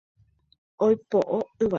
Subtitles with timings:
[0.85, 1.69] Oipo'o yva.